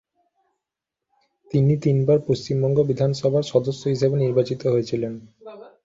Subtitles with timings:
[1.51, 5.13] তিনি তিনবার পশ্চিমবঙ্গ বিধানসভার সদস্য হিসেবে নির্বাচিত হয়েছিলেন।